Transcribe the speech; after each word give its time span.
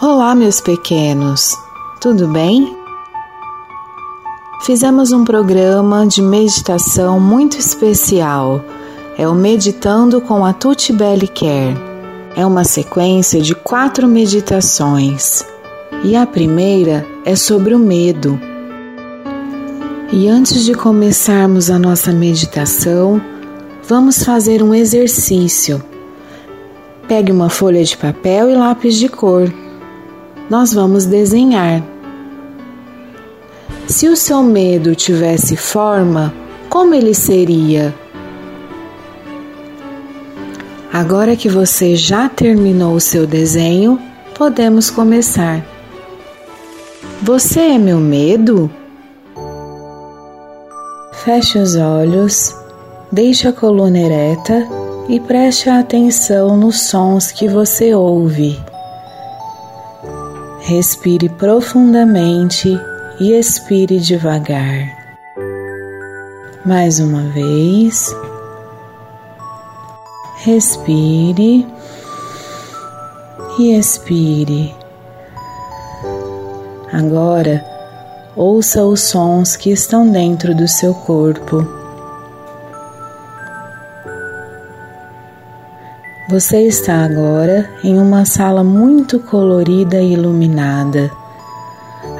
Olá, 0.00 0.32
meus 0.32 0.60
pequenos, 0.60 1.56
tudo 2.00 2.28
bem? 2.28 2.72
Fizemos 4.60 5.10
um 5.10 5.24
programa 5.24 6.06
de 6.06 6.22
meditação 6.22 7.18
muito 7.18 7.58
especial. 7.58 8.64
É 9.18 9.26
o 9.26 9.34
Meditando 9.34 10.20
com 10.20 10.44
a 10.44 10.52
Tuti 10.52 10.92
Care. 10.92 11.76
É 12.36 12.46
uma 12.46 12.62
sequência 12.62 13.42
de 13.42 13.56
quatro 13.56 14.06
meditações. 14.06 15.44
E 16.04 16.14
a 16.14 16.24
primeira 16.24 17.04
é 17.24 17.34
sobre 17.34 17.74
o 17.74 17.78
medo. 17.80 18.40
E 20.12 20.28
antes 20.28 20.64
de 20.64 20.74
começarmos 20.74 21.72
a 21.72 21.78
nossa 21.78 22.12
meditação, 22.12 23.20
vamos 23.82 24.22
fazer 24.22 24.62
um 24.62 24.72
exercício. 24.72 25.82
Pegue 27.08 27.32
uma 27.32 27.48
folha 27.48 27.82
de 27.82 27.96
papel 27.96 28.48
e 28.48 28.54
lápis 28.54 28.94
de 28.94 29.08
cor 29.08 29.52
nós 30.48 30.72
vamos 30.72 31.04
desenhar. 31.04 31.82
Se 33.86 34.08
o 34.08 34.16
seu 34.16 34.42
medo 34.42 34.94
tivesse 34.94 35.56
forma, 35.56 36.32
como 36.68 36.94
ele 36.94 37.14
seria? 37.14 37.94
Agora 40.92 41.36
que 41.36 41.48
você 41.48 41.96
já 41.96 42.28
terminou 42.28 42.94
o 42.94 43.00
seu 43.00 43.26
desenho, 43.26 44.00
podemos 44.34 44.90
começar. 44.90 45.64
Você 47.22 47.60
é 47.60 47.78
meu 47.78 47.98
medo? 47.98 48.70
Feche 51.24 51.58
os 51.58 51.76
olhos, 51.76 52.54
deixe 53.12 53.48
a 53.48 53.52
coluna 53.52 53.98
ereta 53.98 54.66
e 55.08 55.18
preste 55.20 55.68
atenção 55.68 56.56
nos 56.56 56.88
sons 56.88 57.32
que 57.32 57.48
você 57.48 57.94
ouve. 57.94 58.58
Respire 60.68 61.30
profundamente 61.30 62.78
e 63.18 63.32
expire 63.32 63.98
devagar. 63.98 64.86
Mais 66.62 67.00
uma 67.00 67.22
vez. 67.30 68.14
Respire 70.44 71.66
e 73.58 73.78
expire. 73.78 74.76
Agora, 76.92 77.64
ouça 78.36 78.84
os 78.84 79.00
sons 79.00 79.56
que 79.56 79.70
estão 79.70 80.06
dentro 80.10 80.54
do 80.54 80.68
seu 80.68 80.92
corpo. 80.92 81.77
Você 86.30 86.66
está 86.66 87.06
agora 87.06 87.70
em 87.82 87.98
uma 87.98 88.26
sala 88.26 88.62
muito 88.62 89.18
colorida 89.18 89.96
e 89.96 90.12
iluminada. 90.12 91.10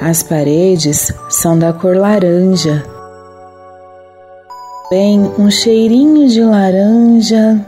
As 0.00 0.22
paredes 0.22 1.12
são 1.28 1.58
da 1.58 1.74
cor 1.74 1.94
laranja. 1.94 2.82
Tem 4.88 5.20
um 5.38 5.50
cheirinho 5.50 6.26
de 6.26 6.42
laranja. 6.42 7.60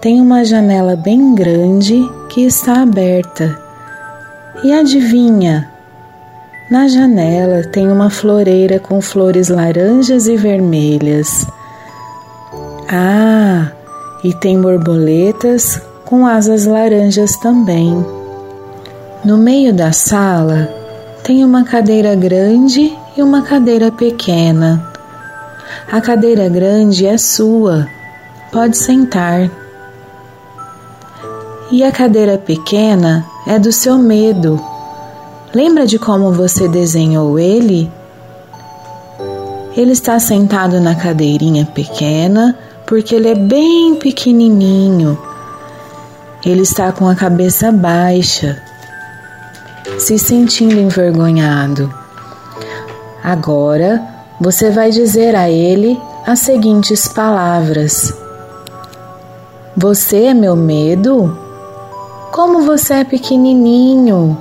Tem 0.00 0.18
uma 0.18 0.46
janela 0.46 0.96
bem 0.96 1.34
grande 1.34 2.00
que 2.30 2.46
está 2.46 2.80
aberta. 2.80 3.54
E 4.64 4.72
adivinha? 4.72 5.70
Na 6.70 6.88
janela 6.88 7.62
tem 7.64 7.92
uma 7.92 8.08
floreira 8.08 8.78
com 8.78 8.98
flores 9.02 9.50
laranjas 9.50 10.26
e 10.26 10.38
vermelhas. 10.38 11.46
Ah! 12.88 13.83
E 14.24 14.32
tem 14.32 14.58
borboletas 14.58 15.80
com 16.06 16.26
asas 16.26 16.64
laranjas 16.64 17.36
também. 17.36 18.04
No 19.22 19.36
meio 19.36 19.72
da 19.72 19.92
sala 19.92 20.68
tem 21.22 21.44
uma 21.44 21.62
cadeira 21.62 22.14
grande 22.14 22.96
e 23.16 23.22
uma 23.22 23.42
cadeira 23.42 23.92
pequena. 23.92 24.90
A 25.92 26.00
cadeira 26.00 26.48
grande 26.48 27.06
é 27.06 27.18
sua, 27.18 27.86
pode 28.50 28.78
sentar. 28.78 29.50
E 31.70 31.84
a 31.84 31.92
cadeira 31.92 32.38
pequena 32.38 33.24
é 33.46 33.58
do 33.58 33.72
seu 33.72 33.98
medo. 33.98 34.58
Lembra 35.54 35.86
de 35.86 35.98
como 35.98 36.32
você 36.32 36.66
desenhou 36.66 37.38
ele? 37.38 37.90
Ele 39.76 39.92
está 39.92 40.18
sentado 40.18 40.80
na 40.80 40.94
cadeirinha 40.94 41.66
pequena 41.66 42.56
porque 42.86 43.14
ele 43.14 43.28
é 43.28 43.34
bem 43.34 43.94
pequenininho. 43.94 45.18
Ele 46.44 46.62
está 46.62 46.92
com 46.92 47.08
a 47.08 47.14
cabeça 47.14 47.72
baixa, 47.72 48.62
se 49.98 50.18
sentindo 50.18 50.78
envergonhado. 50.78 51.92
Agora 53.22 54.02
você 54.38 54.70
vai 54.70 54.90
dizer 54.90 55.34
a 55.34 55.48
ele 55.48 55.98
as 56.26 56.40
seguintes 56.40 57.08
palavras: 57.08 58.12
Você 59.74 60.24
é 60.24 60.34
meu 60.34 60.54
medo? 60.54 61.38
Como 62.30 62.62
você 62.62 62.94
é 62.94 63.04
pequenininho! 63.04 64.36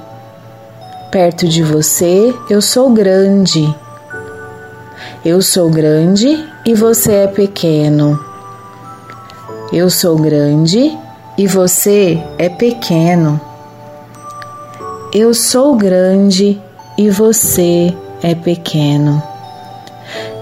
Perto 1.09 1.47
de 1.47 1.63
você 1.63 2.35
eu 2.49 2.61
sou 2.61 2.89
grande. 2.89 3.73
Eu 5.23 5.41
sou 5.41 5.69
grande 5.69 6.43
e 6.65 6.73
você 6.73 7.11
é 7.13 7.27
pequeno. 7.27 8.32
Eu 9.73 9.89
sou 9.89 10.15
grande 10.17 10.95
e 11.35 11.47
você 11.47 12.23
é 12.37 12.47
pequeno. 12.47 13.41
Eu 15.11 15.33
sou 15.33 15.75
grande 15.75 16.61
e 16.95 17.09
você 17.09 17.91
é 18.21 18.35
pequeno. 18.35 19.19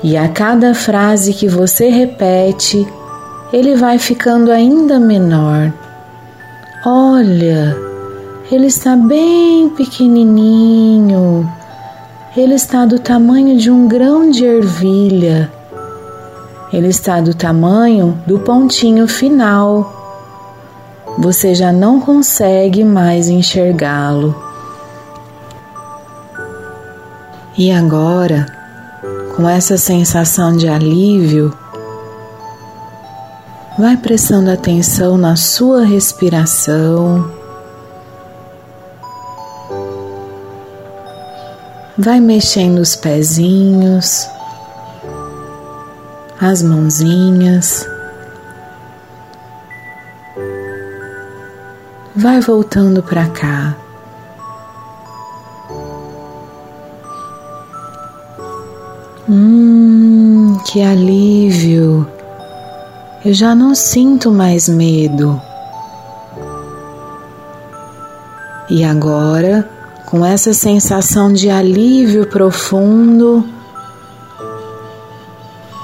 E 0.04 0.18
a 0.18 0.28
cada 0.28 0.74
frase 0.74 1.34
que 1.34 1.48
você 1.48 1.88
repete, 1.88 2.86
ele 3.54 3.78
vai 3.78 3.98
ficando 3.98 4.52
ainda 4.52 5.00
menor. 5.00 5.72
Olha, 6.86 7.74
ele 8.52 8.68
está 8.68 8.98
bem 8.98 9.70
pequenininho. 9.70 11.50
Ele 12.36 12.56
está 12.56 12.86
do 12.86 13.00
tamanho 13.00 13.58
de 13.58 13.72
um 13.72 13.88
grão 13.88 14.30
de 14.30 14.44
ervilha. 14.44 15.50
Ele 16.74 16.88
está 16.88 17.20
do 17.20 17.34
tamanho 17.34 18.18
do 18.26 18.40
pontinho 18.40 19.08
final. 19.08 20.00
Você 21.18 21.54
já 21.54 21.72
não 21.72 22.00
consegue 22.00 22.84
mais 22.84 23.28
enxergá-lo. 23.28 24.34
E 27.58 27.70
agora, 27.70 28.46
com 29.36 29.48
essa 29.48 29.78
sensação 29.78 30.56
de 30.56 30.70
alívio, 30.70 31.54
vai 33.78 33.98
prestando 33.98 34.50
atenção 34.50 35.18
na 35.18 35.36
sua 35.36 35.84
respiração. 35.84 37.30
Vai 41.98 42.22
mexendo 42.22 42.80
os 42.80 42.96
pezinhos 42.96 44.26
as 46.42 46.64
mãozinhas. 46.64 47.88
Vai 52.16 52.42
voltando 52.42 53.04
para 53.04 53.28
cá. 53.28 53.78
Hum, 59.30 60.58
que 60.66 60.82
alívio! 60.82 62.08
Eu 63.24 63.34
já 63.36 63.54
não 63.54 63.76
sinto 63.76 64.32
mais 64.32 64.68
medo. 64.68 65.40
E 68.68 68.84
agora, 68.84 69.70
com 70.08 70.26
essa 70.26 70.54
sensação 70.54 71.32
de 71.32 71.52
alívio 71.52 72.26
profundo, 72.26 73.48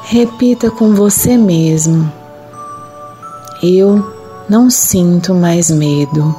Repita 0.09 0.71
com 0.71 0.95
você 0.95 1.35
mesmo: 1.35 2.09
Eu 3.61 4.09
não 4.47 4.69
sinto 4.69 5.33
mais 5.33 5.69
medo. 5.69 6.33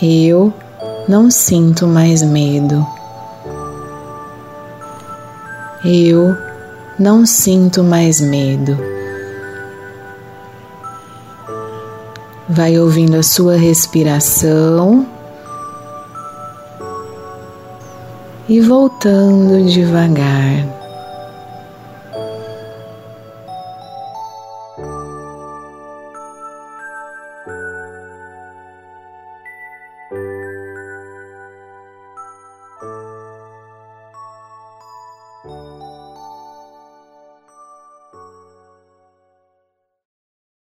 Eu 0.00 0.54
não 1.08 1.28
sinto 1.28 1.88
mais 1.88 2.22
medo. 2.22 2.86
Eu 5.84 6.36
não 7.00 7.26
sinto 7.26 7.82
mais 7.82 8.20
medo. 8.20 8.78
Vai 12.48 12.78
ouvindo 12.78 13.16
a 13.16 13.24
sua 13.24 13.56
respiração 13.56 15.04
e 18.48 18.60
voltando 18.60 19.68
devagar. 19.68 20.85